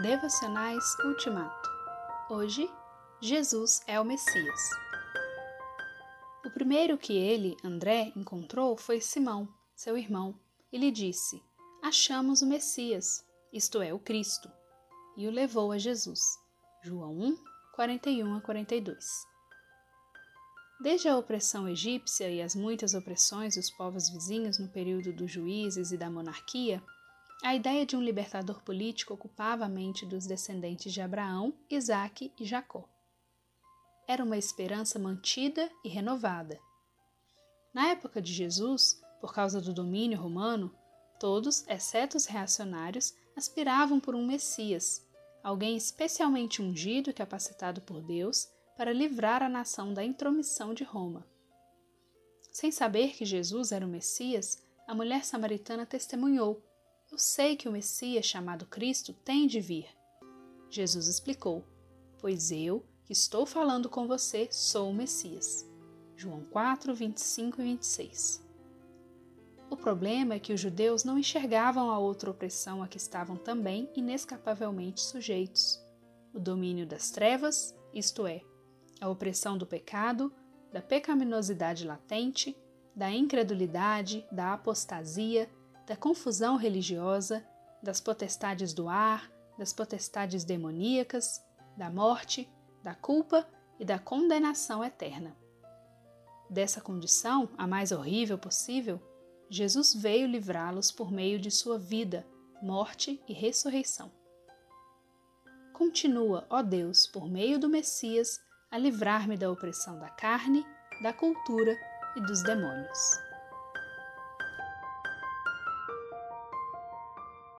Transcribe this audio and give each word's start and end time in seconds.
Devocionais 0.00 0.82
Ultimato. 1.04 1.68
Hoje, 2.30 2.66
Jesus 3.20 3.82
é 3.86 4.00
o 4.00 4.04
Messias. 4.04 4.70
O 6.46 6.50
primeiro 6.50 6.96
que 6.96 7.12
ele, 7.12 7.58
André, 7.62 8.10
encontrou 8.16 8.74
foi 8.74 9.02
Simão, 9.02 9.46
seu 9.76 9.98
irmão, 9.98 10.34
e 10.72 10.78
lhe 10.78 10.90
disse: 10.90 11.42
Achamos 11.82 12.40
o 12.40 12.46
Messias, 12.46 13.22
isto 13.52 13.82
é, 13.82 13.92
o 13.92 13.98
Cristo, 13.98 14.50
e 15.14 15.28
o 15.28 15.30
levou 15.30 15.70
a 15.70 15.78
Jesus. 15.78 16.20
João 16.82 17.12
1, 17.12 17.36
41 17.74 18.34
a 18.36 18.40
42. 18.40 19.04
Desde 20.80 21.06
a 21.06 21.18
opressão 21.18 21.68
egípcia 21.68 22.30
e 22.30 22.40
as 22.40 22.56
muitas 22.56 22.94
opressões 22.94 23.56
dos 23.56 23.70
povos 23.70 24.08
vizinhos 24.08 24.58
no 24.58 24.70
período 24.70 25.12
dos 25.12 25.30
juízes 25.30 25.92
e 25.92 25.98
da 25.98 26.10
monarquia, 26.10 26.82
a 27.42 27.56
ideia 27.56 27.84
de 27.84 27.96
um 27.96 28.00
libertador 28.00 28.62
político 28.62 29.14
ocupava 29.14 29.64
a 29.64 29.68
mente 29.68 30.06
dos 30.06 30.26
descendentes 30.26 30.92
de 30.92 31.00
Abraão, 31.00 31.52
Isaque 31.68 32.32
e 32.38 32.44
Jacó. 32.44 32.88
Era 34.06 34.22
uma 34.22 34.38
esperança 34.38 34.96
mantida 34.96 35.68
e 35.84 35.88
renovada. 35.88 36.60
Na 37.74 37.88
época 37.88 38.22
de 38.22 38.32
Jesus, 38.32 39.02
por 39.20 39.34
causa 39.34 39.60
do 39.60 39.72
domínio 39.72 40.20
romano, 40.20 40.72
todos, 41.18 41.66
exceto 41.66 42.16
os 42.16 42.26
reacionários, 42.26 43.12
aspiravam 43.36 43.98
por 43.98 44.14
um 44.14 44.24
Messias, 44.24 45.04
alguém 45.42 45.76
especialmente 45.76 46.62
ungido 46.62 47.10
e 47.10 47.12
capacitado 47.12 47.80
por 47.80 48.00
Deus 48.02 48.48
para 48.76 48.92
livrar 48.92 49.42
a 49.42 49.48
nação 49.48 49.92
da 49.92 50.04
intromissão 50.04 50.72
de 50.72 50.84
Roma. 50.84 51.26
Sem 52.52 52.70
saber 52.70 53.14
que 53.14 53.24
Jesus 53.24 53.72
era 53.72 53.84
o 53.84 53.88
Messias, 53.88 54.62
a 54.86 54.94
mulher 54.94 55.24
samaritana 55.24 55.86
testemunhou: 55.86 56.62
Eu 57.12 57.18
sei 57.18 57.56
que 57.56 57.68
o 57.68 57.72
Messias 57.72 58.24
chamado 58.24 58.64
Cristo 58.64 59.12
tem 59.12 59.46
de 59.46 59.60
vir. 59.60 59.86
Jesus 60.70 61.08
explicou: 61.08 61.62
Pois 62.18 62.50
eu, 62.50 62.86
que 63.04 63.12
estou 63.12 63.44
falando 63.44 63.90
com 63.90 64.06
você, 64.06 64.48
sou 64.50 64.88
o 64.88 64.94
Messias. 64.94 65.70
João 66.16 66.40
4, 66.44 66.94
25 66.94 67.60
e 67.60 67.64
26. 67.64 68.42
O 69.68 69.76
problema 69.76 70.34
é 70.34 70.38
que 70.38 70.54
os 70.54 70.60
judeus 70.60 71.04
não 71.04 71.18
enxergavam 71.18 71.90
a 71.90 71.98
outra 71.98 72.30
opressão 72.30 72.82
a 72.82 72.88
que 72.88 72.96
estavam 72.96 73.36
também 73.36 73.90
inescapavelmente 73.94 75.02
sujeitos: 75.02 75.78
o 76.32 76.40
domínio 76.40 76.86
das 76.86 77.10
trevas, 77.10 77.76
isto 77.92 78.26
é, 78.26 78.40
a 79.02 79.10
opressão 79.10 79.58
do 79.58 79.66
pecado, 79.66 80.32
da 80.72 80.80
pecaminosidade 80.80 81.86
latente, 81.86 82.56
da 82.96 83.10
incredulidade, 83.10 84.26
da 84.32 84.54
apostasia, 84.54 85.46
da 85.86 85.96
confusão 85.96 86.56
religiosa, 86.56 87.44
das 87.82 88.00
potestades 88.00 88.72
do 88.72 88.88
ar, 88.88 89.30
das 89.58 89.72
potestades 89.72 90.44
demoníacas, 90.44 91.44
da 91.76 91.90
morte, 91.90 92.48
da 92.82 92.94
culpa 92.94 93.46
e 93.78 93.84
da 93.84 93.98
condenação 93.98 94.84
eterna. 94.84 95.36
Dessa 96.48 96.80
condição, 96.80 97.48
a 97.56 97.66
mais 97.66 97.92
horrível 97.92 98.38
possível, 98.38 99.00
Jesus 99.48 99.94
veio 99.94 100.26
livrá-los 100.26 100.90
por 100.90 101.10
meio 101.10 101.38
de 101.38 101.50
sua 101.50 101.78
vida, 101.78 102.26
morte 102.62 103.22
e 103.28 103.32
ressurreição. 103.32 104.10
Continua, 105.72 106.46
ó 106.48 106.62
Deus, 106.62 107.06
por 107.06 107.28
meio 107.28 107.58
do 107.58 107.68
Messias, 107.68 108.38
a 108.70 108.78
livrar-me 108.78 109.36
da 109.36 109.50
opressão 109.50 109.98
da 109.98 110.08
carne, 110.08 110.64
da 111.02 111.12
cultura 111.12 111.76
e 112.16 112.20
dos 112.20 112.42
demônios. 112.42 113.21